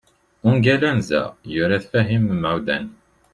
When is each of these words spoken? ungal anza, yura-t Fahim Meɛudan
ungal 0.47 0.81
anza, 0.89 1.21
yura-t 1.53 1.85
Fahim 1.91 2.25
Meɛudan 2.41 2.85